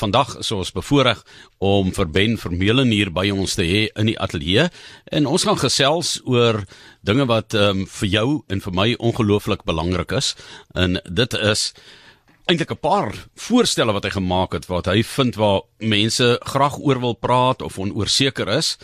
[0.00, 1.20] vandag is ons bevoorreg
[1.58, 4.68] om vir Ben Vermeulen hier by ons te hê in die ateljee
[5.12, 6.62] en ons gaan gesels oor
[7.06, 10.34] dinge wat um, vir jou en vir my ongelooflik belangrik is.
[10.74, 11.70] En dit is
[12.50, 17.00] eintlik 'n paar voorstelle wat hy gemaak het wat hy vind waar mense graag oor
[17.00, 18.78] wil praat of onoorseker is.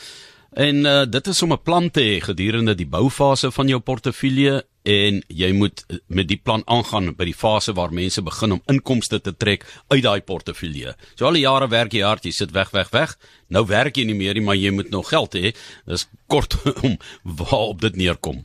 [0.56, 4.64] En uh, dit is om 'n plan te hê gedurende die boufase van jou portefeulje
[4.86, 9.18] en jy moet met die plan aangaan by die fase waar mense begin om inkomste
[9.20, 10.94] te trek uit daai portefeulje.
[11.18, 13.16] So al die jare werk jy hard, jy sit weg weg weg.
[13.50, 15.54] Nou werk jy nie meer nie, maar jy moet nog geld hê.
[15.90, 18.44] Dis kort om waar op dit neerkom.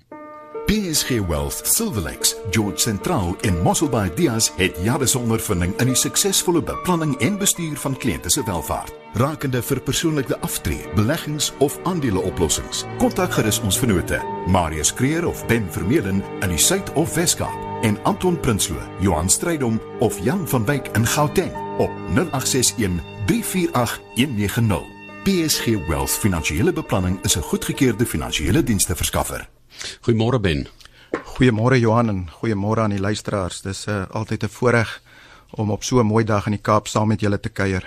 [0.71, 5.95] PSG Wealth, Silver Lakes, George Central en Mosselbaai Dias het jare se ondervinding in die
[5.95, 8.93] suksesvolle beplanning en bestuur van kliënte se welfaart.
[9.19, 12.85] Rakende vir persoonlike aftree, beleggings of aandeleoplossings.
[13.03, 17.99] Kontak gerus ons vennote, Marius Kreer of Ben Vermeulen in die Suid- of Wes-Kaap en
[18.03, 21.51] Anton Prinsloo, Johan Strydom of Jan van Wyk in Gauteng
[21.83, 24.87] op 0861 348 190.
[25.23, 29.49] PSG Wealth Finansiële Beplanning is 'n goedgekeurde finansiële diensverskaffer.
[30.01, 30.67] Goeiemôre Ben.
[31.35, 33.61] Goeiemôre Johan en goeiemôre aan die luisteraars.
[33.61, 35.01] Dis uh, altyd 'n voorreg
[35.51, 37.83] om op so 'n mooi dag in die Kaap saam met julle te kuier.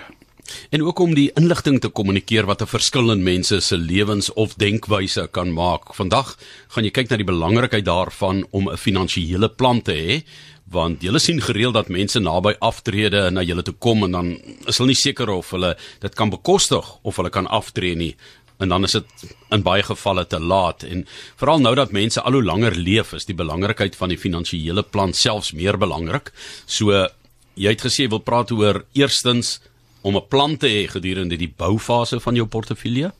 [0.69, 4.53] En ook om die inligting te kommunikeer wat 'n verskil in mense se lewens of
[4.53, 5.93] denkwyse kan maak.
[5.93, 6.37] Vandag
[6.67, 10.23] gaan jy kyk na die belangrikheid daarvan om 'n finansiële plan te hê
[10.65, 14.77] want julle sien gereeld dat mense naby aftrede na julle toe kom en dan is
[14.77, 18.15] hulle nie seker of hulle dit kan bekostig of hulle kan aftree nie
[18.57, 21.05] en dan is dit in baie gevalle te laat en
[21.39, 25.13] veral nou dat mense al hoe langer leef is die belangrikheid van die finansiële plan
[25.13, 26.31] selfs meer belangrik.
[26.65, 27.07] So
[27.55, 29.59] jy het gesê jy wil praat oor eerstens
[30.01, 33.13] om 'n plan te hê gedurende die boufase van jou portefeulje.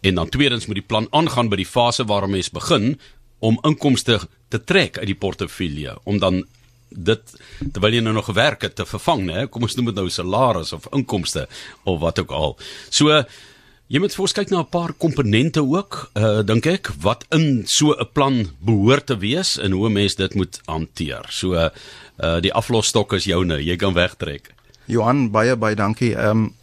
[0.00, 3.00] En dan tweedens moet die plan aangaan by die fase waar 'n mens begin
[3.38, 6.44] om inkomste te trek uit die portefeulje om dan
[6.88, 7.22] dit
[7.72, 9.46] terwyl jy nou nog gewerk het te vervang, né?
[9.50, 11.48] Kom ons noem dit nou salaris of inkomste
[11.84, 12.56] of wat ook al.
[12.90, 13.24] So
[13.92, 17.66] Jy moet vir ons kyk na 'n paar komponente ook, uh dink ek, wat in
[17.66, 21.26] so 'n plan behoort te wees en hoe mense dit moet hanteer.
[21.28, 21.68] So uh
[22.40, 24.54] die aflosstok is joune, jy kan wegtrek.
[24.86, 26.14] Johan, baie baie dankie.
[26.16, 26.54] Ehm um,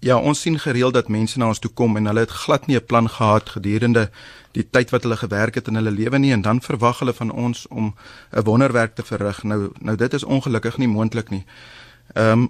[0.00, 2.76] ja, ons sien gereeld dat mense na ons toe kom en hulle het glad nie
[2.76, 4.10] 'n plan gehad gedurende
[4.52, 7.30] die tyd wat hulle gewerk het in hulle lewe nie en dan verwag hulle van
[7.30, 7.94] ons om
[8.32, 9.42] 'n wonderwerk te verrig.
[9.42, 11.44] Nou nou dit is ongelukkig nie moontlik nie.
[12.14, 12.48] Ehm um,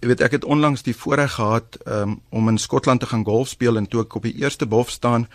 [0.00, 3.48] Jy weet ek het onlangs die voorreg gehad um, om in Skotland te gaan golf
[3.48, 5.26] speel en toe ek op die eerste bof staan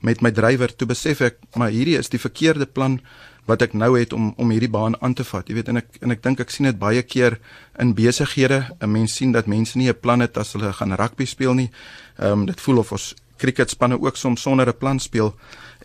[0.00, 3.00] met my drywer toe besef ek maar hierdie is die verkeerde plan
[3.48, 5.48] wat ek nou het om om hierdie baan aan te vat.
[5.48, 7.38] Jy weet en ek en ek dink ek sien dit baie keer
[7.80, 8.76] in besighede.
[8.80, 11.70] 'n Mens sien dat mense nie 'n plan het as hulle gaan rugby speel nie.
[12.18, 15.34] Ehm um, dit voel of ons cricketspanne ook soms sonder 'n plan speel.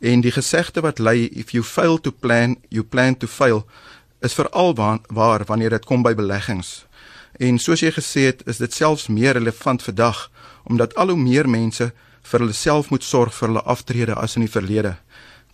[0.01, 3.65] En die gesegde wat lei if you fail to plan, you plan to fail
[4.21, 4.73] is veral
[5.07, 6.85] waar wanneer dit kom by beleggings.
[7.39, 10.29] En soos jy gesê het, is dit selfs meer relevant vandag
[10.63, 11.91] omdat al hoe meer mense
[12.23, 14.93] vir hulle self moet sorg vir hulle aftrede as in die verlede.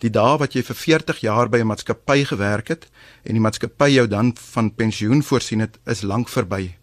[0.00, 2.86] Die dae wat jy vir 40 jaar by 'n maatskappy gewerk het
[3.24, 6.76] en die maatskappy jou dan van pensioen voorsien het, is lank verby.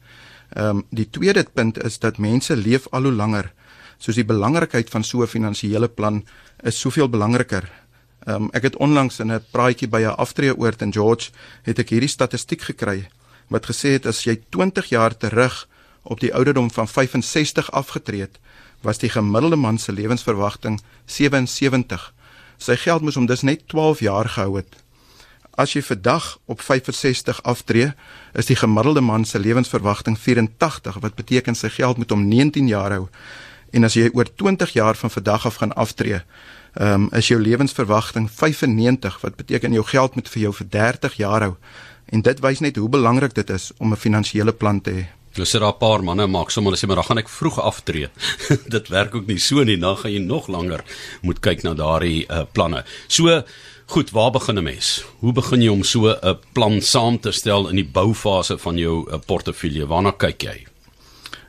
[0.55, 3.53] Ehm um, die tweede punt is dat mense leef al hoe langer.
[3.97, 6.25] Soos die belangrikheid van so 'n finansiële plan
[6.63, 7.69] is soveel belangriker.
[8.25, 11.31] Ehm um, ek het onlangs in 'n praatjie by 'n aftreeoord in George
[11.63, 13.07] het ek hierdie statistiek gekry
[13.47, 15.67] wat gesê het as jy 20 jaar terug
[16.03, 18.39] op die ouderdom van 65 afgetree het,
[18.81, 22.13] was die gemiddelde man se lewensverwagting 77.
[22.57, 24.77] Sy geld moes hom dus net 12 jaar gehou het.
[25.57, 27.93] As jy vandag op 65 aftree,
[28.33, 32.93] is die gemiddelde man se lewensverwagting 84, wat beteken sy geld moet hom 19 jaar
[32.93, 33.07] hou.
[33.73, 36.21] En as jy oor 20 jaar van vandag af gaan aftree,
[36.77, 41.13] ehm um, is jou lewensverwagting 95, wat beteken jou geld moet vir jou vir 30
[41.17, 41.55] jaar hou.
[42.09, 45.05] En dit wys net hoe belangrik dit is om 'n finansiële plan te hê.
[45.35, 47.59] Nou sit daar 'n paar manne maak sommer hulle sê maar dan gaan ek vroeg
[47.59, 48.09] aftree.
[48.75, 50.83] dit werk ook nie so nie, dan gaan jy nog langer
[51.21, 52.83] moet kyk na daardie uh, planne.
[53.07, 53.43] So
[53.85, 55.05] goed, waar begin 'n mens?
[55.19, 59.09] Hoe begin jy om so 'n plan saam te stel in die boufase van jou
[59.11, 59.87] uh, portefeulje?
[59.87, 60.67] Waarna kyk jy?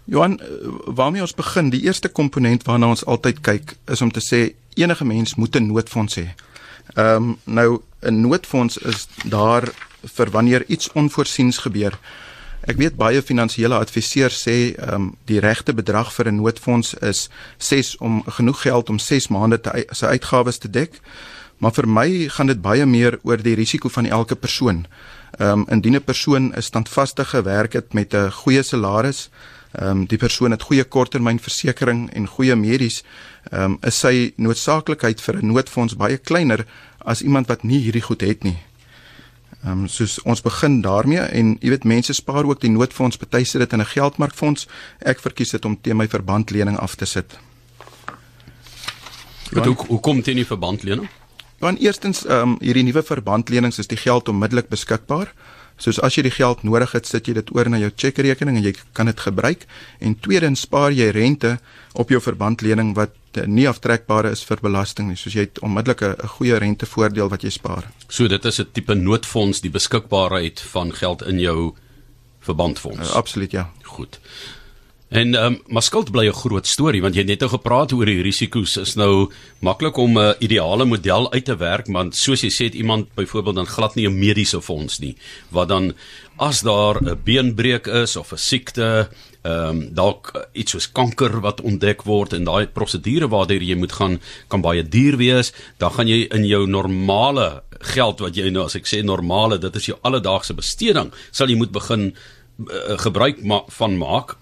[0.04, 0.46] Johan, eh,
[0.84, 1.70] waarmee ons begin?
[1.70, 5.66] Die eerste komponent waarna ons altyd kyk is om te sê enige mens moet 'n
[5.66, 6.28] noodfonds hê.
[6.94, 9.69] Ehm um, nou 'n noodfonds is daar
[10.05, 11.99] vir wanneer iets onvoorsiens gebeur.
[12.67, 17.29] Ek weet baie finansiële adviseurs sê ehm um, die regte bedrag vir 'n noodfonds is
[17.59, 21.00] 6 om genoeg geld om 6 maande te sy uitgawes te dek.
[21.59, 24.87] Maar vir my gaan dit baie meer oor die risiko van elke persoon.
[25.39, 29.31] Ehm um, indien 'n persoon 'n standvastige werk het met 'n goeie salaris,
[29.73, 33.03] ehm um, die persoon het goeie korttermynversekering en goeie medies,
[33.50, 36.67] ehm um, is sy noodsaaklikheid vir 'n noodfonds baie kleiner
[36.99, 38.59] as iemand wat nie hierdie goed het nie.
[39.65, 43.44] Ehm um, soos ons begin daarmee en jy weet mense spaar ook die noodfonds, party
[43.44, 44.69] sit dit in 'n geldmarkfonds.
[44.99, 47.38] Ek verkies dit om teen my verbandlening af te sit.
[49.50, 51.09] Wat hoe hoe kom dit in die verbandlening?
[51.59, 55.32] Want eerstens ehm um, hierdie nuwe verbandlenings is die geld onmiddellik beskikbaar.
[55.78, 58.66] Soos as jy die geld nodig het, sit jy dit oor na jou chequerekening en
[58.66, 59.66] jy kan dit gebruik.
[60.00, 61.58] En tweedens spaar jy rente
[61.94, 63.14] op jou verbandlening wat
[63.46, 65.16] nie aftrekbaar is vir belasting nie.
[65.16, 67.90] Soos jy het onmiddellik 'n goeie rentevoordeel wat jy spaar.
[68.08, 71.75] So dit is 'n tipe noodfonds, die beskikbaarheid van geld in jou
[72.40, 73.10] verbandfonds.
[73.10, 73.70] Uh, absoluut ja.
[73.82, 74.20] Goed.
[75.08, 77.93] En ehm um, maar skuld bly 'n groot storie want jy het net nou gepraat
[77.93, 78.76] oor die risiko's.
[78.76, 82.75] Is nou maklik om 'n ideale model uit te werk, want soos jy sê het
[82.75, 85.16] iemand byvoorbeeld dan glad nie 'n mediese fonds nie
[85.50, 85.94] wat dan
[86.37, 89.08] as daar 'n beenbreuk is of 'n siekte,
[89.43, 93.93] ehm um, dalk iets soos kanker wat ontdek word en daai prosedure waardeur jy moet
[93.93, 98.64] gaan kan baie duur wees, dan gaan jy in jou normale geld wat jy nou
[98.64, 102.14] as ek sê normale, dit is jou alledaagse besteding, sal jy moet begin
[102.58, 104.37] uh, gebruik ma van maak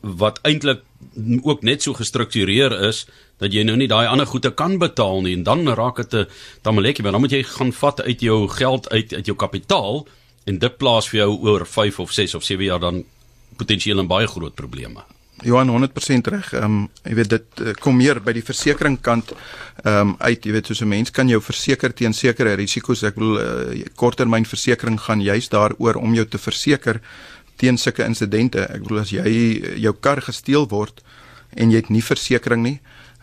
[0.00, 0.82] wat eintlik
[1.42, 3.06] ook net so gestruktureer is
[3.42, 6.26] dat jy nou nie daai ander goede kan betaal nie en dan raak dit 'n
[6.62, 10.06] tamaletjie maar dan moet jy gaan vat uit jou geld uit uit jou kapitaal
[10.44, 13.04] en dit plaas vir jou oor 5 of 6 of 7 jaar dan
[13.56, 15.02] potensieel 'n baie groot probleme.
[15.42, 16.52] Johan 100% reg.
[16.52, 20.44] Ehm um, jy weet dit uh, kom meer by die versekeringskant ehm um, uit.
[20.44, 23.02] Jy weet soos 'n mens kan jou verseker teen sekere risiko's.
[23.02, 27.00] Ek bedoel uh, korttermynversekering gaan juist daaroor om jou te verseker
[27.56, 28.66] teen sulke insidente.
[28.68, 29.32] Ek bedoel as jy
[29.80, 31.02] jou kar gesteel word
[31.56, 32.78] en jy het nie versekerings nie,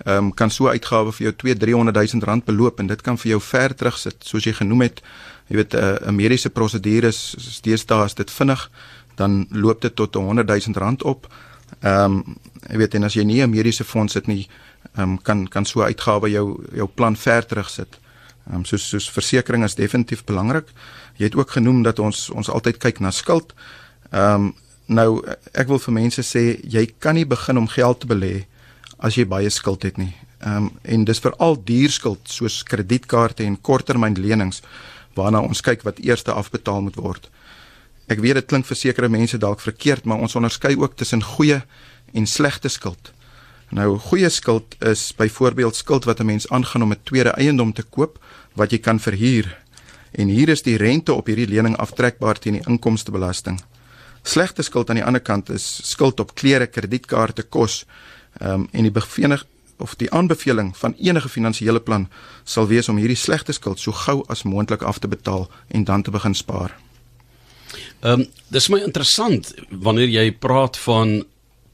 [0.06, 3.32] ehm um, kan so uitgawe vir jou 2-300 000 rand beloop en dit kan vir
[3.32, 4.24] jou ver terugsit.
[4.24, 5.02] Soos jy genoem het,
[5.50, 8.70] jy weet 'n uh, mediese prosedure is steeds daar as dit vinnig
[9.16, 11.28] dan loop dit tot 100 000 rand op.
[11.80, 12.38] Ehm um,
[12.70, 14.48] jy weet en as jy nie 'n mediese fonds het nie,
[14.96, 18.00] ehm um, kan kan so uitgawe jou jou plan ver terugsit.
[18.48, 20.68] Ehm um, soos soos versekerings is definitief belangrik.
[21.18, 23.54] Jy het ook genoem dat ons ons altyd kyk na skuld.
[24.12, 24.54] Ehm um,
[24.90, 25.22] nou
[25.54, 28.48] ek wil vir mense sê jy kan nie begin om geld te belê
[28.98, 30.16] as jy baie skuld het nie.
[30.42, 34.64] Ehm um, en dis veral duur skuld soos kredietkaarte en korttermynlenings
[35.16, 37.30] waarna ons kyk wat eers afbetaal moet word.
[38.10, 41.62] Ek weet dit klink vir sekere mense dalk verkeerd, maar ons onderskei ook tussen goeie
[42.14, 43.12] en slegte skuld.
[43.70, 47.84] Nou goeie skuld is byvoorbeeld skuld wat 'n mens aangaan om 'n tweede eiendom te
[47.84, 48.18] koop
[48.56, 49.58] wat jy kan verhuur.
[50.12, 53.62] En hier is die rente op hierdie lening aftrekbaar teen die inkomstebelasting.
[54.30, 57.86] Slegte skuld aan die ander kant is skuld op klere, kredietkaarte, kos.
[58.40, 59.46] Ehm um, en die bevenig
[59.80, 62.10] of die aanbeveling van enige finansiële plan
[62.44, 66.04] sal wees om hierdie slegte skuld so gou as moontlik af te betaal en dan
[66.04, 66.76] te begin spaar.
[68.02, 71.20] Ehm um, dis my interessant wanneer jy praat van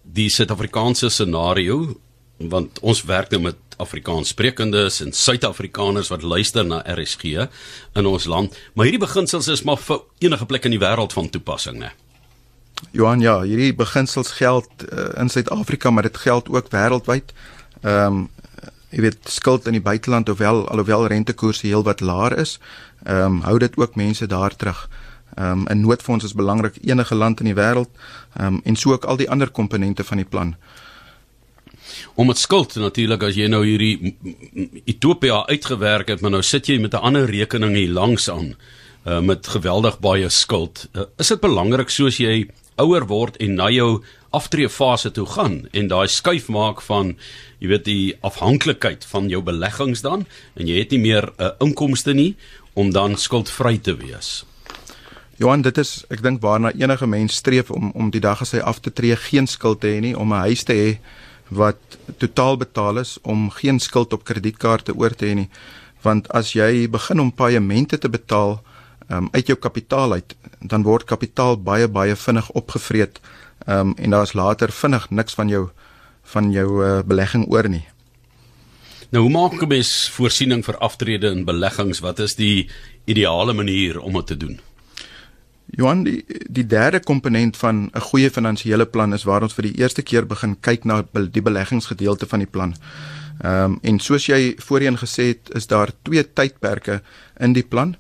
[0.04, 1.98] die Suid-Afrikaanse scenario
[2.38, 7.48] want ons werk nou met Afrikaans sprekendes en Suid-Afrikaners wat luister na RSG
[7.96, 11.30] in ons land, maar hierdie beginsels is maar vir enige plek in die wêreld van
[11.30, 11.92] toepassing, né?
[12.92, 17.34] Johan, ja, hierdie beginsels geld uh, in Suid-Afrika, maar dit geld ook wêreldwyd.
[17.82, 18.30] Ehm um,
[18.96, 22.60] jy weet skuld in die buiteland ofwel alhoewel rentekoerse heelwat laer is,
[23.04, 24.90] ehm um, hou dit ook mense daar terug.
[25.36, 27.92] Ehm um, 'n noodfonds is belangrik enige land in die wêreld,
[28.38, 30.56] ehm um, en so ook al die ander komponente van die plan.
[32.16, 34.16] Om met skuld natuurlik as jy nou hierdie
[34.86, 38.56] Ethiopië uitgewerk het, maar nou sit jy met 'n ander rekening hier langs aan
[39.06, 40.88] uh, met geweldig baie skuld.
[40.94, 42.48] Uh, is dit belangrik soos jy
[42.82, 44.04] ouer word en na jou
[44.36, 47.16] aftreefase toe gaan en daai skuif maak van
[47.60, 51.52] jy weet die afhanklikheid van jou beleggings dan en jy het nie meer 'n uh,
[51.60, 52.36] inkomste nie
[52.74, 54.46] om dan skuldvry te wees.
[55.36, 58.60] Johan, dit is ek dink waarna enige mens streef om om die dag as hy
[58.60, 61.00] af te tree geen skuld te hê nie, om 'n huis te hê
[61.50, 61.80] wat
[62.18, 65.50] totaal betaal is, om geen skuld op kredietkaarte oor te hê nie.
[66.02, 68.62] Want as jy begin om paemente te betaal,
[69.10, 73.20] um, uit jou kapitaal uit, dan word kapitaal baie baie vinnig opgevreet.
[73.68, 75.70] Um, en daar's later vinnig niks van jou
[76.26, 77.86] van jou uh, belegging oor nie.
[79.10, 82.00] Nou hoe maak 'n mens voorsiening vir aftrede in beleggings?
[82.00, 82.70] Wat is die
[83.06, 84.60] ideale manier om dit te doen?
[85.66, 89.78] Johan, die, die derde komponent van 'n goeie finansiële plan is waar ons vir die
[89.78, 92.76] eerste keer begin kyk na die beleggingsgedeelte van die plan.
[93.44, 97.02] Ehm um, en soos jy voorheen gesê het, is daar twee tydperke
[97.40, 97.96] in die plan.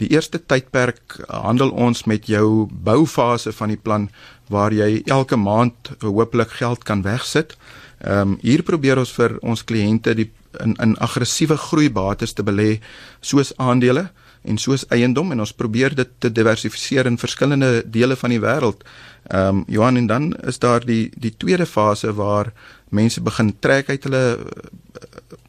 [0.00, 4.08] Die eerste tydperk handel ons met jou boufase van die plan
[4.50, 7.56] waar jy elke maand hopelik geld kan wegsit.
[8.00, 10.30] Ehm um, hier probeer ons vir ons kliënte die
[10.64, 12.80] in in aggressiewe groeibates te belê
[13.20, 14.08] soos aandele
[14.42, 18.84] en soos eiendom en ons probeer dit te diversifiseer in verskillende dele van die wêreld.
[19.28, 22.52] Ehm um, Johan en dan is daar die die tweede fase waar
[22.88, 24.24] mense begin trek uit hulle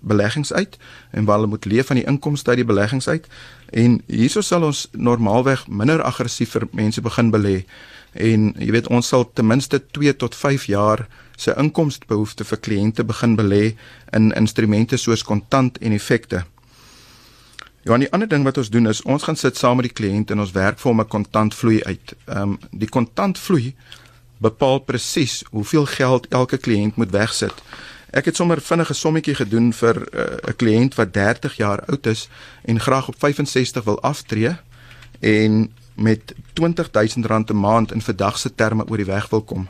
[0.01, 0.77] beleggings uit
[1.11, 3.27] en waar hulle moet leef van die inkomste uit die beleggings uit
[3.71, 7.61] En hierso sal ons normaalweg minder aggressief vir mense begin belê.
[8.11, 11.05] En jy weet ons sal ten minste 2 tot 5 jaar
[11.39, 13.61] se inkomstebehoefte vir kliënte begin belê
[14.11, 16.43] in instrumente soos kontant en effekte.
[17.83, 20.31] Ja, 'n ander ding wat ons doen is ons gaan sit saam met die kliënt
[20.31, 22.15] en ons werk vir hom 'n kontantvloei uit.
[22.27, 23.73] Ehm um, die kontantvloei
[24.37, 27.53] bepaal presies hoeveel geld elke kliënt moet wegsit.
[28.11, 32.05] Ek het sommer vinnige sommetjie gedoen vir eh, 'n uh, kliënt wat 30 jaar oud
[32.07, 32.27] is
[32.61, 34.55] en graag op 65 wil aftree
[35.19, 39.69] en met R20000 'n maand in vandag se terme oor die weg wil kom.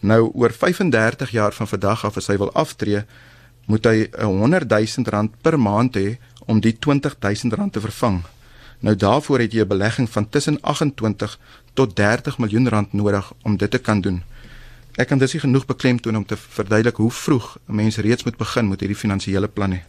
[0.00, 3.04] Nou oor 35 jaar van vandag af as hy wil aftree,
[3.66, 8.22] moet hy 'n R100000 per maand hê om die R20000 te vervang.
[8.80, 11.38] Nou daarvoor het jy 'n belegging van tussen 28
[11.74, 14.22] tot 30 miljoen rand nodig om dit te kan doen.
[14.98, 18.36] Ek kan dus nie genoeg beklemtoon om te verduidelik hoe vroeg 'n mens reeds moet
[18.36, 19.82] begin met hierdie finansiële plan nie.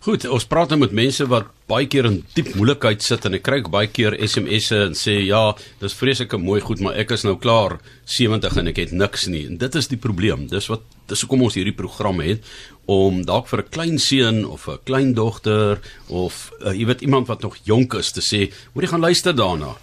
[0.00, 3.42] Goed, ons praat nou met mense wat baie keer in diep moeilikheid sit en ek
[3.42, 7.38] kry baie keer SMS'e en sê ja, dis vreeslike mooi goed, maar ek is nou
[7.38, 9.46] klaar 70 en ek het niks nie.
[9.46, 10.46] En dit is die probleem.
[10.46, 12.42] Dis wat dis hoekom ons hierdie program het
[12.84, 17.28] om dalk vir 'n klein seun of 'n klein dogter of uh, jy weet iemand
[17.28, 19.76] wat nog jonk is te sê, moet jy gaan luister daarna.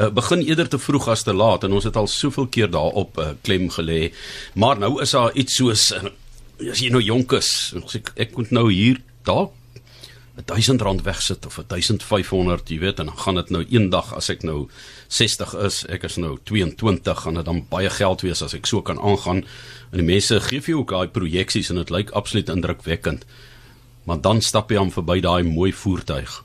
[0.00, 3.18] Uh, begin eerder te vroeg as te laat en ons het al soveel keer daarop
[3.20, 4.12] uh, klem gelê.
[4.54, 6.08] Maar nou is daar iets soos uh,
[6.70, 7.50] as jy nou jonk is,
[7.98, 9.52] ek ek moet nou hier dalk
[10.34, 14.46] 1000 rand wegsit of 1500, jy weet, en dan gaan dit nou eendag as ek
[14.48, 14.68] nou
[15.12, 18.80] 60 is, ek is nou 22, gaan dit dan baie geld wees as ek so
[18.80, 19.44] kan aangaan.
[19.92, 23.26] En die mense gee vir jou ook daai projeksies en dit lyk absoluut indrukwekkend.
[24.08, 26.40] Maar dan stap jy aan verby daai mooi voertuig.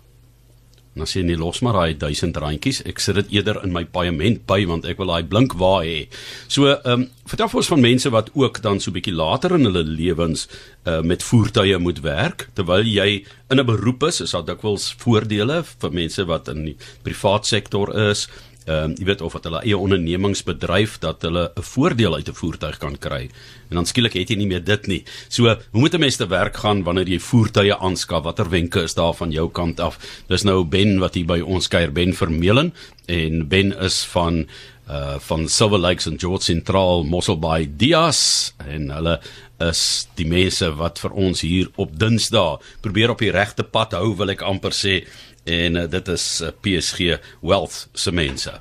[0.98, 2.82] Dan sê jy nee, los maar daai 1000 randjies.
[2.90, 6.08] Ek sit dit eerder in my paaiement by want ek wil daai blink waar hê.
[6.48, 9.68] So, ehm um, vertel ons van mense wat ook dan so 'n bietjie later in
[9.68, 10.48] hulle lewens
[10.88, 15.64] uh met voertuie moet werk terwyl jy in 'n beroep is, is daar dikwels voordele
[15.64, 18.28] vir mense wat in die privaat sektor is
[18.68, 22.40] ehm uh, jy weet of wat hulle eie ondernemingsbedryf dat hulle 'n voordeel uit 'n
[22.42, 23.30] voertuig kan kry.
[23.70, 25.04] En dan skielik het jy nie meer dit nie.
[25.30, 28.24] So, hoe moet 'n mens te werk gaan wanneer jy voertuie aanskaf?
[28.24, 29.98] Watter wenke is daar van jou kant af?
[30.28, 32.74] Dis nou Ben wat hier by ons kuier, Ben Vermeulen
[33.06, 34.46] en Ben is van
[34.90, 39.20] uh van Silver Lakes en George Central Mossel Bay Dias en hulle
[39.60, 44.14] is die mense wat vir ons hier op Dinsdae probeer op die regte pad hou
[44.16, 45.02] wil ek amper sê
[45.48, 48.52] en uh, dit is uh, eh, PSG Wealth se mense.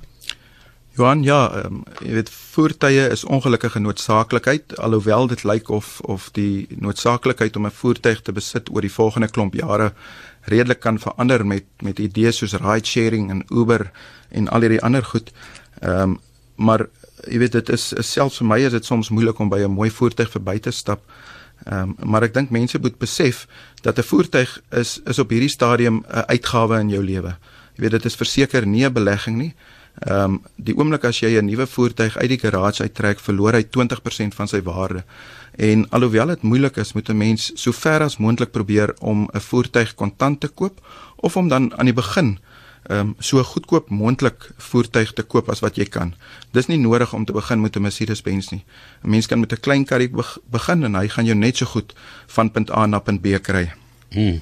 [0.96, 6.66] Johan, ja, um, jy weet voertuie is ongelukkige noodsaaklikheid alhoewel dit lyk of of die
[6.80, 9.92] noodsaaklikheid om 'n voertuig te besit oor die volgende klomp jare
[10.48, 13.90] redelik kan verander met met idees soos ride sharing en Uber
[14.30, 15.32] en al hierdie ander goed.
[15.80, 16.18] Ehm um,
[16.56, 16.86] maar
[17.28, 19.76] jy weet dit is, is selfs vir my is dit soms moeilik om by 'n
[19.76, 21.00] mooi voertuig verby te stap.
[21.04, 21.35] Ehm
[21.72, 23.46] um, maar ek dink mense moet besef
[23.82, 27.36] dat 'n voertuig is is op hierdie stadium 'n uitgawe in jou lewe.
[27.74, 29.54] Jy weet dit is verseker nie 'n belegging nie.
[29.96, 33.64] Ehm um, die oomblik as jy 'n nuwe voertuig uit die garage uittrek, verloor hy
[33.64, 35.04] 20% van sy waarde.
[35.56, 39.40] En alhoewel dit moeilik is, moet 'n mens so ver as moontlik probeer om 'n
[39.40, 40.80] voertuig kontant te koop
[41.16, 42.38] of om dan aan die begin
[42.90, 46.14] um, so goedkoop moontlik voertuig te koop as wat jy kan.
[46.54, 48.64] Dis nie nodig om te begin met 'n Mercedes-Benz nie.
[49.04, 50.10] 'n Mens kan met 'n klein karrie
[50.50, 51.94] begin en hy gaan jou net so goed
[52.26, 53.72] van punt A na punt B kry.
[54.10, 54.40] Hmm.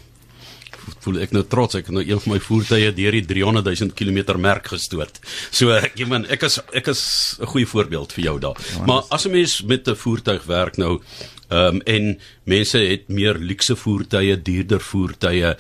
[1.01, 3.91] Voel ek nou trots ek het nou een van my voertuie deur die 300 000
[3.95, 5.21] km merk gestoot.
[5.51, 8.57] So ek man ek is ek is 'n goeie voorbeeld vir jou daar.
[8.77, 11.01] Ja, maar as 'n mens met 'n voertuig werk nou
[11.49, 15.57] ehm um, en mense het meer luukse voertuie, duurder voertuie,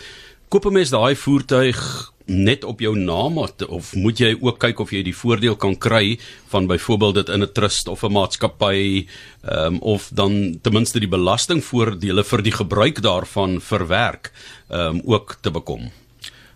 [0.48, 4.92] koop 'n mens daai voertuig net op jou naam of moet jy ook kyk of
[4.92, 6.18] jy die voordeel kan kry
[6.52, 9.06] van byvoorbeeld dit in 'n trust of 'n maatskappy
[9.42, 14.32] um, of dan ten minste die belastingvoordele vir die gebruik daarvan verwerk
[14.70, 15.90] um, ook te bekom.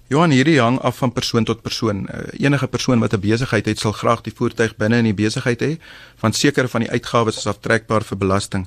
[0.09, 2.09] Johan hierdie hang af van persoon tot persoon.
[2.09, 5.61] Uh, enige persoon wat 'n besigheid het, sal graag die voertuig binne in die besigheid
[5.61, 5.79] hê,
[6.21, 8.67] want sekere van die uitgawes is aftrekbaar vir belasting.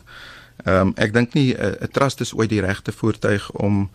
[0.65, 3.89] Ehm um, ek dink nie eh, 'n uh, trust is ooit die regte voertuig om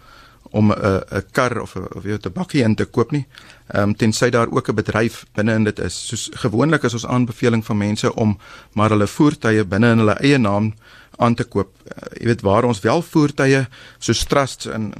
[0.56, 3.26] om 'n 'n kar of 'n of jy 'n bakkie in te koop nie.
[3.66, 6.06] Ehm um, tensy daar ook 'n bedryf binne in dit is.
[6.06, 8.38] Soos gewoonlik is ons aanbeveling van mense om
[8.72, 10.74] maar hulle voertuie binne in hulle eie naam
[11.18, 11.70] aan te koop.
[11.84, 13.66] Uh, jy weet waar ons wel voertuie
[13.98, 14.92] soos trusts en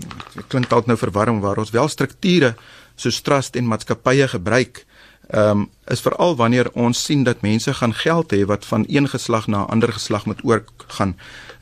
[0.49, 2.55] klink dalk nou verwarring waar ons wel strukture
[2.97, 4.86] soos trust en maatskappye gebruik
[5.27, 9.09] ehm um, is veral wanneer ons sien dat mense gaan geld hê wat van een
[9.09, 11.17] geslag na 'n ander geslag moet oorgaan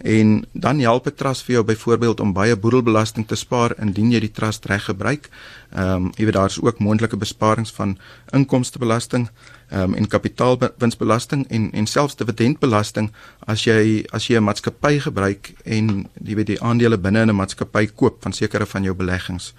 [0.04, 4.20] en dan help 'n trust vir jou byvoorbeeld om baie boedelbelasting te spaar indien jy
[4.20, 5.28] die trust reg gebruik.
[5.72, 7.98] Ehm um, jy weet daar's ook moontlike besparings van
[8.30, 9.30] inkomstebelasting
[9.68, 13.12] ehm um, en kapitaalwinsbelasting en en selfs dividendbelasting
[13.46, 17.36] as jy as jy 'n maatskappy gebruik en jy weet die aandele binne in 'n
[17.36, 19.54] maatskappy koop van sekere van jou beleggings.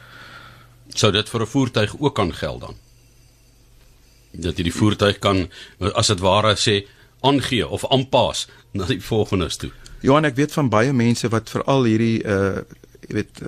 [0.89, 2.85] Sou dit vir 'n voertuig ook kan geld dan?
[4.38, 5.48] Dat jy die voertuig kan
[5.94, 6.82] as dit ware sê
[7.25, 9.72] aangee of aanpas na die volgendes toe.
[10.06, 12.65] Johan, ek weet van baie mense wat veral hierdie uh
[13.06, 13.42] jy weet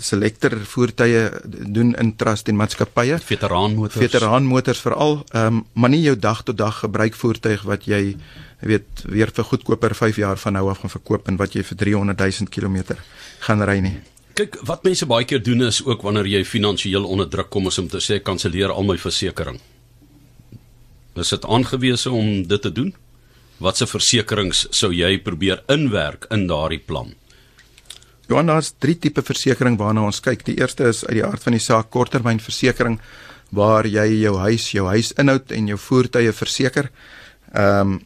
[0.00, 3.18] selector voertuie doen in trust en maatskappye.
[3.20, 4.00] Veteraanmotors.
[4.00, 8.16] Veteraanmotors veral, ehm um, maar nie jou dag tot dag gebruik voertuig wat jy
[8.64, 11.62] jy weet weer vir goedkoper 5 jaar van nou af gaan verkoop en wat jy
[11.62, 12.96] vir 300 000 km
[13.40, 13.98] gaan ry nie.
[14.34, 17.78] Kyk, wat mense baie keer doen is ook wanneer jy finansiëel onder druk kom is
[17.78, 19.73] om te sê kanselleer al my versekerings.
[21.14, 22.94] Is dit aangewese om dit te doen?
[23.62, 27.12] Watse versekerings sou jy probeer inwerk in daardie plan?
[28.26, 30.42] Johan, daar's drie tipe versekerings waarna ons kyk.
[30.46, 32.98] Die eerste is uit die aard van die saak korttermynversekering
[33.54, 36.90] waar jy jou huis, jou huisinhoud en jou voertuie verseker.
[37.52, 38.02] Ehm um,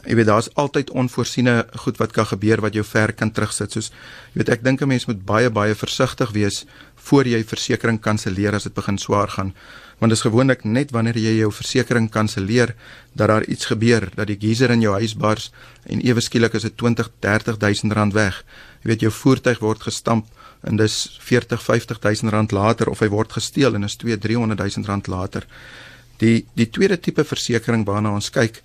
[0.00, 3.74] jy weet daar's altyd onvoorsiene goed wat kan gebeur wat jou ver kan terugsit.
[3.76, 3.90] Soos
[4.32, 6.64] jy weet ek dink 'n mens moet baie baie versigtig wees
[6.96, 9.52] voor jy versekerings kanselleer as dit begin swaar gaan
[10.00, 12.72] want dit is gewoonlik net wanneer jy jou versekerings kanselleer
[13.12, 15.50] dat daar iets gebeur dat die geyser in jou huis bars
[15.84, 18.40] en ewe skielik is dit 20 30000 rand weg.
[18.80, 20.26] Jy weet jou voertuig word gestamp
[20.64, 25.06] en dis 40 50000 rand later of hy word gesteel en is 2 300000 rand
[25.06, 25.46] later.
[26.18, 28.62] Die die tweede tipe versekerings waarna ons kyk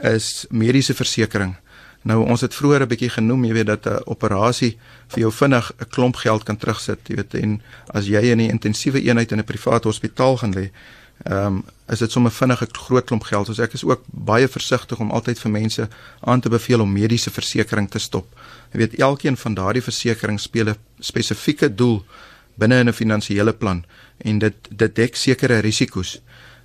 [0.00, 1.60] is mediese versekerings
[2.08, 5.72] Nou ons het vroeër 'n bietjie genoem, jy weet dat 'n operasie vir jou vinnig
[5.78, 9.38] 'n klomp geld kan terugsit, jy weet en as jy in 'n intensiewe eenheid in
[9.38, 10.70] 'n private hospitaal gaan lê,
[11.24, 13.46] ehm um, is dit sommer vinnig 'n groot klomp geld.
[13.46, 15.88] So ek is ook baie versigtig om altyd vir mense
[16.20, 18.26] aan te beveel om mediese versekerings te stop.
[18.72, 22.04] Jy weet elkeen van daardie versekerings speel 'n spesifieke doel
[22.54, 23.84] binne in 'n finansiële plan
[24.18, 26.20] en dit dit dek sekere risiko's.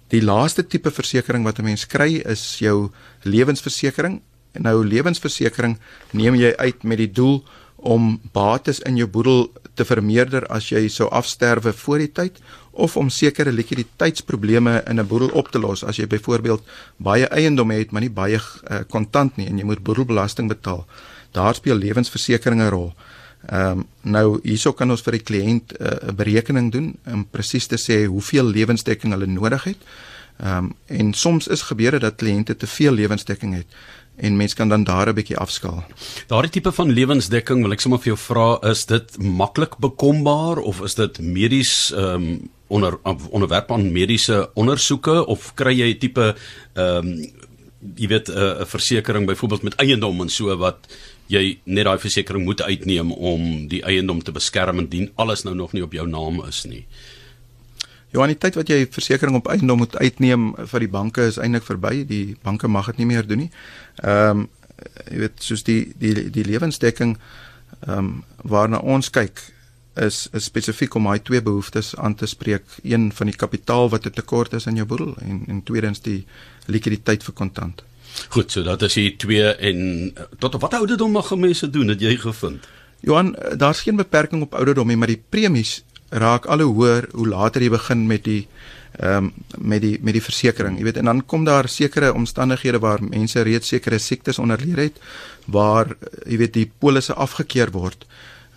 [0.07, 2.91] Die laaste tipe versekerings wat 'n mens kry is jou
[3.23, 4.21] lewensversekering
[4.53, 5.77] nou lewensversekering
[6.11, 7.43] neem jy uit met die doel
[7.83, 12.37] om bates in jou boedel te vermeerder as jy sou afsterwe voor die tyd
[12.71, 16.63] of om sekere likwiditeitsprobleme in 'n boedel op te los as jy byvoorbeeld
[16.97, 20.85] baie eiendom het maar nie baie uh, kontant nie en jy moet boedelbelasting betaal.
[21.31, 22.93] Daar speel lewensversekering 'n rol.
[23.49, 27.25] Ehm um, nou hierso kan ons vir die kliënt eh, 'n uh, berekening doen om
[27.31, 29.77] presies te sê hoeveel lewensdekking hulle nodig het.
[30.39, 33.67] Ehm um, en soms is gebeure dat kliënte te veel lewensdekking het
[34.15, 35.83] en mens kan dan daar 'n bietjie afskaal.
[36.27, 40.81] Daardie tipe van lewensdekking wil ek sommer vir jou vra, is dit maklik bekombaar of
[40.81, 42.97] is dit medies ehm um, onder
[43.29, 46.35] onderwerp aan mediese ondersoeke of kry jy tipe
[46.73, 47.31] ehm um,
[47.95, 50.87] jy weet 'n uh, versekering byvoorbeeld met eiendom en so wat
[51.27, 55.73] jy net daai versekering moet uitneem om die eiendom te beskerm indien alles nou nog
[55.73, 56.85] nie op jou naam is nie.
[58.13, 61.65] Johan, die tyd wat jy versekerings op eiendom moet uitneem vir die banke is eintlik
[61.65, 62.03] verby.
[62.05, 63.49] Die banke mag dit nie meer doen nie.
[64.03, 64.49] Ehm um,
[65.07, 69.41] jy weet soos die die die lewensdekking ehm um, waarna ons kyk
[70.03, 72.65] is is spesifiek om daai twee behoeftes aan te spreek.
[72.83, 76.25] Een van die kapitaal wat 'n tekort is in jou boedel en en tweedens die
[76.65, 77.83] likwiditeit vir kontant.
[78.29, 82.01] Goed, so dat as jy twee en tot op watter ouderdom mag mense doen het
[82.01, 82.67] jy gevind?
[82.99, 87.27] Johan, daar's geen beperking op ouderdom nie, maar die premies raak al hoe hoër hoe
[87.27, 88.47] later jy begin met die
[88.93, 90.77] ehm um, met die met die versekerings.
[90.77, 94.99] Jy weet en dan kom daar sekere omstandighede waar mense reeds sekere siektes onderleef het
[95.45, 95.95] waar
[96.25, 98.05] jy weet die polisse afgekeur word.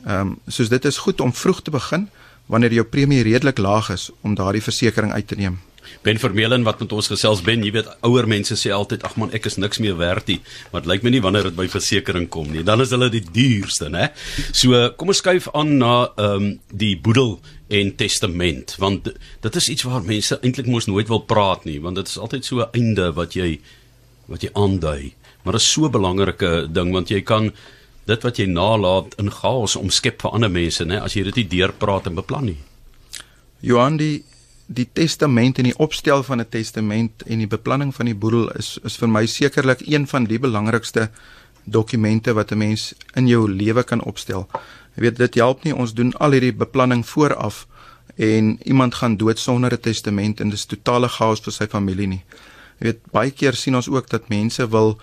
[0.05, 2.09] Ehm um, soos dit is goed om vroeg te begin
[2.47, 5.59] wanneer jou premie redelik laag is om daardie versekerings uit te neem.
[6.03, 9.33] Ben Vermeulen wat met ons gesels ben, jy weet ouer mense sê altyd ag man
[9.37, 10.41] ek is niks meer werd nie,
[10.73, 12.65] maar dit lyk my nie wanneer dit by versekerings kom nie.
[12.67, 14.11] Dan is hulle die duurste, né?
[14.53, 19.09] So kom ons skuif aan na ehm um, die boedel en testament want
[19.43, 22.45] dit is iets waar mense eintlik mos nooit wil praat nie want dit is altyd
[22.45, 23.59] so 'n einde wat jy
[24.27, 25.15] wat jy aandui.
[25.43, 27.53] Maar dit is so 'n belangrike ding want jy kan
[28.07, 31.49] dit wat jy nalat in chaos omskep vir ander mense, né, as jy dit nie
[31.59, 32.59] deurpraat en beplan nie.
[33.61, 34.25] Johan die
[34.67, 38.79] die testament en die opstel van 'n testament en die beplanning van die boedel is
[38.85, 41.11] is vir my sekerlik een van die belangrikste
[41.65, 44.49] dokumente wat 'n mens in jou lewe kan opstel.
[44.95, 47.67] Jy weet dit help nie ons doen al hierdie beplanning vooraf
[48.17, 52.25] en iemand gaan dood sonder 'n testament en dis totale chaos vir sy familie nie.
[52.79, 54.99] Jy weet baie keer sien ons ook dat mense wil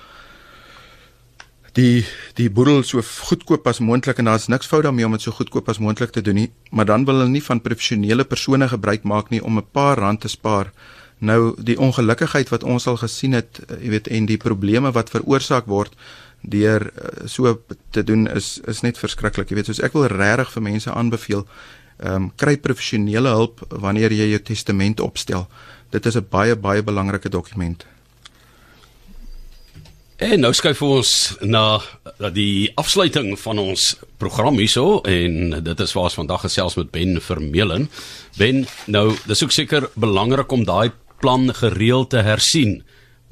[1.73, 2.05] die
[2.37, 5.69] die boedel so goedkoop as moontlik en daar's niks fout daarmee om dit so goedkoop
[5.69, 9.29] as moontlik te doen nie, maar dan wil hulle nie van professionele persone gebruik maak
[9.29, 10.71] nie om 'n paar rand te spaar.
[11.19, 15.09] Nou die ongelukkigheid wat ons al gesien het, eh, jy weet, en die probleme wat
[15.09, 15.95] veroorsaak word
[16.41, 19.49] deur eh, so te doen is is net verskriklik.
[19.49, 21.47] Jy weet, soos ek wil regtig vir mense aanbeveel,
[21.99, 25.47] ehm um, kry professionele hulp wanneer jy jou testament opstel.
[25.89, 27.85] Dit is 'n baie baie belangrike dokument.
[30.21, 31.81] En nou skuif ons na
[32.35, 37.17] die afsluiting van ons program hierso en dit is waar ons vandag gesels met Ben
[37.21, 37.87] Vermeulen.
[38.37, 40.91] Ben, nou dis ook seker belangrik om daai
[41.23, 42.83] plan gereeld te hersien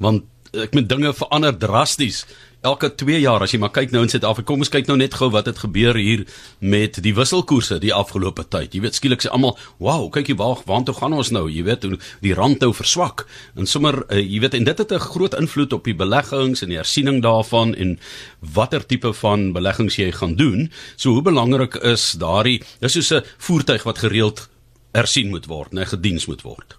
[0.02, 0.26] want
[0.58, 2.24] ek moet dinge verander drasties
[2.62, 5.16] elke 2 jaar as jy maar kyk nou in Suid-Afrika kom ons kyk nou net
[5.18, 6.22] gou wat het gebeur hier
[6.60, 8.74] met die wisselkoerse die afgelope tyd.
[8.74, 11.48] Jy weet skielik sê almal wow kyk jy waar waartoe gaan ons nou?
[11.50, 13.26] Jy weet hoe die rand nou verswak.
[13.58, 16.70] En sommer uh, jy weet en dit het 'n groot invloed op die beleggings en
[16.70, 17.98] die hersiening daarvan en
[18.40, 20.70] watter tipe van beleggings jy gaan doen.
[20.96, 24.48] So hoe belangrik is daardie dis soos 'n voertuig wat gereeld
[24.92, 26.76] hersien moet word net gediens moet word.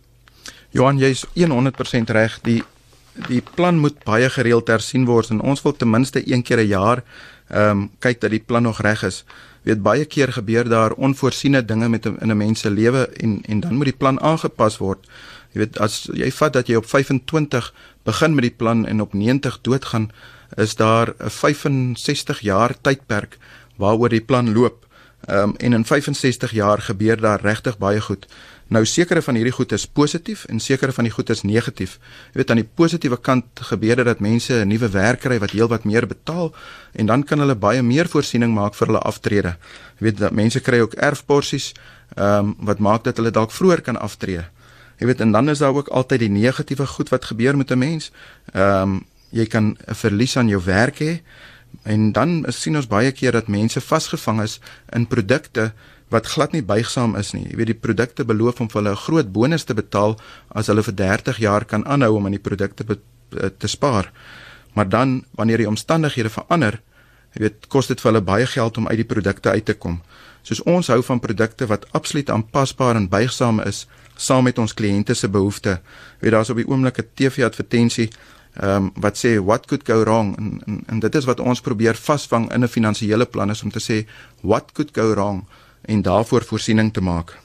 [0.72, 2.40] Johan jy's 100% reg.
[2.42, 2.64] Die
[3.28, 6.68] die plan moet baie gereeld hersien word en ons wil ten minste een keer 'n
[6.68, 7.04] jaar
[7.50, 9.26] ehm um, kyk dat die plan nog reg is.
[9.62, 13.60] Weet baie keer gebeur daar onvoorsiene dinge met in 'n mens se lewe en en
[13.60, 15.08] dan moet die plan aangepas word.
[15.52, 17.74] Jy weet as jy vat dat jy op 25
[18.04, 20.12] begin met die plan en op 90 doodgaan,
[20.56, 23.38] is daar 'n 65 jaar tydperk
[23.76, 24.86] waaroor die plan loop.
[25.26, 28.28] Ehm um, en in 65 jaar gebeur daar regtig baie goed.
[28.74, 32.00] Nou sekere van hierdie goed is positief en sekere van die goed is negatief.
[32.32, 35.52] Jy weet aan die positiewe kant gebeur dit dat mense 'n nuwe werk kry wat
[35.52, 36.54] heelwat meer betaal
[36.94, 39.58] en dan kan hulle baie meer voorsiening maak vir hulle aftrede.
[40.00, 41.74] Jy weet dat mense kry ook erfporsies
[42.16, 44.42] ehm um, wat maak dat hulle dalk vroeër kan aftree.
[45.00, 47.78] Jy weet en dan is daar ook altyd die negatiewe goed wat gebeur met 'n
[47.78, 48.12] mens.
[48.54, 51.22] Ehm um, jy kan 'n verlies aan jou werk hê
[51.84, 54.60] en dan sien ons baie keer dat mense vasgevang is
[54.90, 55.74] in produkte
[56.14, 57.44] wat glad nie buigsaam is nie.
[57.50, 60.18] Jy weet die produkte beloof om vir hulle 'n groot bonus te betaal
[60.56, 64.12] as hulle vir 30 jaar kan aanhou om aan die produkte eh, te spaar.
[64.74, 66.82] Maar dan wanneer die omstandighede verander,
[67.34, 70.02] jy weet kos dit vir hulle baie geld om uit die produkte uit te kom.
[70.44, 75.14] Soos ons hou van produkte wat absoluut aanpasbaar en buigsaam is saam met ons kliënte
[75.14, 75.78] se behoeftes.
[76.20, 78.10] Jy weet daar's op die oomblik 'n TV advertensie
[78.54, 81.62] ehm um, wat sê what could go wrong en, en en dit is wat ons
[81.62, 84.06] probeer vasvang in 'n finansiële plan is om te sê
[84.42, 85.46] what could go wrong
[85.86, 87.38] en daarvoor voorsiening te maak.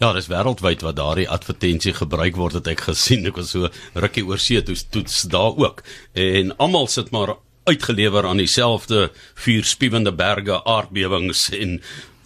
[0.00, 3.26] Ja, dis wêreldwyd wat daardie advertensie gebruik word het ek gesien.
[3.28, 5.84] Ek was so rukkie oor see toe toets daar ook.
[6.12, 7.36] En almal sit maar
[7.68, 11.78] uitgelewer aan dieselfde vuurspiewende berge, aardbewings en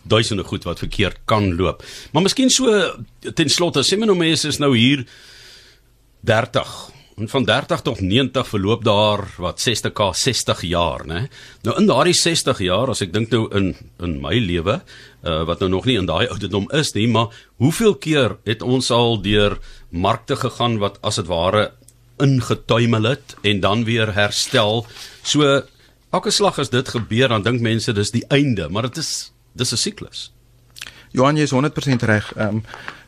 [0.03, 1.85] duisende goed wat verkeerd kan loop.
[2.13, 2.71] Maar miskien so
[3.35, 5.05] ten slotte, sê my nou mense is nou hier
[6.25, 11.29] 30 En van 30 tot 90 verloop daar wat 60k 60 jaar, né?
[11.63, 14.81] Nou in daardie 60 jaar, as ek dink nou in in my lewe,
[15.23, 17.31] uh, wat nou nog nie in daai ouderdom is nie, maar
[17.63, 19.59] hoeveel keer het ons al deur
[19.91, 21.71] markte gegaan wat as dit ware
[22.19, 24.87] ingetuimel het en dan weer herstel.
[25.23, 25.63] So
[26.11, 29.73] elke slag as dit gebeur, dan dink mense dis die einde, maar dit is dis
[29.73, 30.33] 'n siklus.
[31.15, 32.33] Johan, jy is 100% reg.
[32.37, 32.65] Ehm um,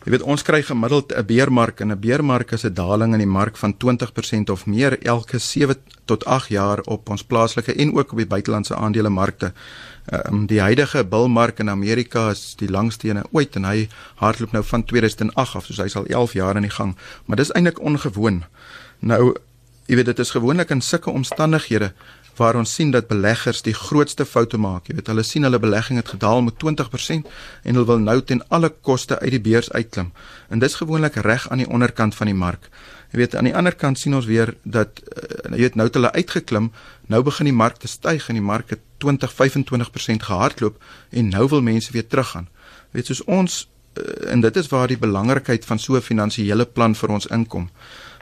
[0.07, 3.27] Jy weet ons kry gemiddeld 'n beermark en 'n beermark is 'n daling in die
[3.27, 8.13] mark van 20% of meer elke 7 tot 8 jaar op ons plaaslike en ook
[8.13, 9.53] op die buitelandse aandelemarkte.
[10.07, 14.53] Ehm um, die huidige bullmark in Amerika is die langste ene ooit en hy hardloop
[14.53, 16.97] nou van 2008 af, soos hy's al 11 jaar aan die gang.
[17.25, 18.45] Maar dis eintlik ongewoon.
[18.99, 19.35] Nou,
[19.87, 21.93] jy weet dit is gewoonlik in sulke omstandighede
[22.37, 24.89] waar ons sien dat beleggers die grootste foute maak.
[24.89, 27.29] Jy weet, hulle sien hulle belegging het gedaal met 20%
[27.63, 30.13] en hulle wil nou ten alle koste uit die beurs uitklim.
[30.49, 32.69] En dis gewoonlik reg aan die onderkant van die mark.
[33.13, 35.97] Jy weet, aan die ander kant sien ons weer dat uh, jy weet nou het
[35.97, 36.73] hulle uitgeklim,
[37.13, 41.63] nou begin die mark te styg en die mark het 20-25% gehardloop en nou wil
[41.63, 42.51] mense weer teruggaan.
[42.91, 46.67] Jy weet, soos ons uh, en dit is waar die belangrikheid van so 'n finansiële
[46.67, 47.71] plan vir ons inkom.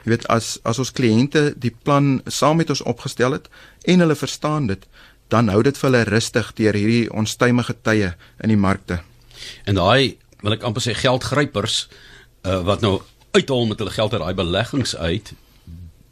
[0.05, 3.49] Jy weet as as ons kliënte die plan saam met ons opgestel het
[3.89, 4.83] en hulle verstaan dit,
[5.33, 8.13] dan hou dit vir hulle rustig deur hierdie onstuimige tye
[8.43, 9.01] in die markte.
[9.65, 11.87] En daai wil ek amper sê geldgrypers
[12.45, 12.99] uh, wat nou
[13.33, 15.33] uithaal met hulle geld uit daai beleggings uit,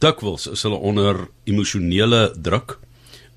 [0.04, 2.80] dikwels is hulle onder emosionele druk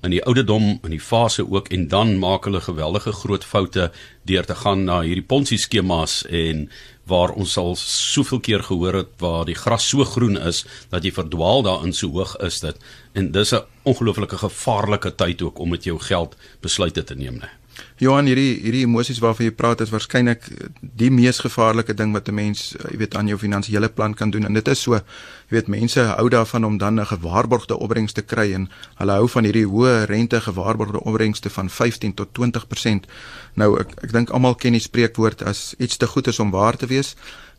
[0.05, 3.89] in die ouderdom in die fase ook en dan maak hulle geweldige groot foute
[4.29, 6.67] deur te gaan na hierdie ponzi skemas en
[7.09, 11.11] waar ons al soveel keer gehoor het waar die gras so groen is dat jy
[11.15, 12.77] verdwaal daarin so hoog is dit
[13.13, 17.49] en dis 'n ongelooflike gevaarlike tyd ook om met jou geld besluite te neem nê.
[17.97, 20.43] Johan hierdie hierdie emosies waarvan jy praat is waarskynlik
[21.01, 24.29] die mees gevaarlike ding wat 'n mens, eh, jy weet, aan jou finansiële plan kan
[24.29, 25.01] doen en dit is so, jy
[25.49, 29.43] weet, mense hou daarvan om dan 'n gewaarborgde opbrengs te kry en hulle hou van
[29.43, 33.07] hierdie hoë rente gewaarborgde opbrengste van 15 tot 20%.
[33.55, 36.77] Nou ek ek dink almal ken die spreekwoord as iets te goed is om waar
[36.77, 37.15] te wees,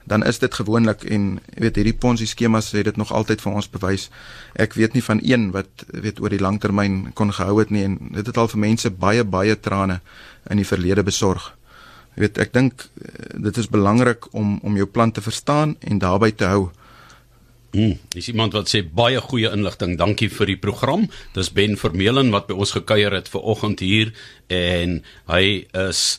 [0.09, 3.59] dan is dit gewoonlik en jy weet hierdie ponzi skemas het dit nog altyd vir
[3.61, 4.09] ons bewys.
[4.57, 7.99] Ek weet nie van een wat weet oor die langtermyn kon gehou het nie en
[8.17, 10.01] dit het al vir mense baie baie trane
[10.49, 11.53] in die verlede besorg.
[12.17, 16.01] Jy weet ek dink eh, dit is belangrik om om jou plan te verstaan en
[16.03, 16.69] daarbey te hou.
[17.77, 19.99] Mm, dis iemand wat sê baie goeie inligting.
[20.01, 21.05] Dankie vir die program.
[21.37, 24.15] Dis Ben Vermeulen wat by ons gekuier het ver oggend hier
[24.49, 26.19] en hy is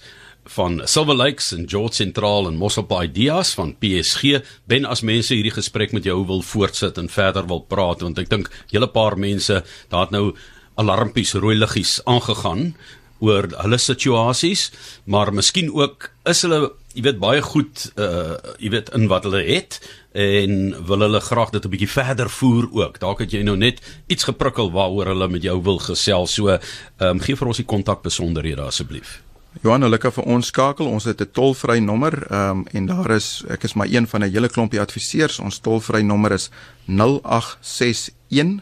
[0.49, 4.41] van Silver Lakes en George Central en Mosselbaai Ideas van PSG.
[4.69, 8.31] Ben as mense hierdie gesprek met jou wil voortsit en verder wil praat want ek
[8.31, 10.33] dink hele paar mense daar het nou
[10.79, 12.73] alarmpies rooi liggies aangegaan
[13.19, 14.69] oor hulle situasies,
[15.03, 19.43] maar miskien ook is hulle jy weet baie goed uh jy weet in wat hulle
[19.45, 19.77] het
[20.17, 20.53] en
[20.89, 22.99] wil hulle graag dit 'n bietjie verder voer ook.
[22.99, 26.33] Dalk het jy nou net iets geprikkel waaroor hulle met jou wil gesels.
[26.33, 26.62] So, ehm
[26.99, 29.21] um, gee vir ons die kontak besonderhede asseblief.
[29.62, 30.88] Johan, hulle kan vir ons skakel.
[30.88, 34.21] Ons het 'n tolvrye nommer, ehm um, en daar is ek is maar een van
[34.21, 35.39] 'n hele klompie adviseurs.
[35.39, 36.49] Ons tolvrye nommer is
[36.85, 38.62] 0861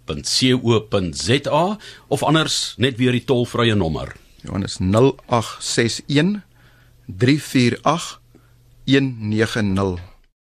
[0.08, 4.16] psg.co.za of anders net weer die tolvrye nommer.
[4.42, 6.40] Johannes 0861
[7.06, 8.20] 348
[8.84, 10.17] 190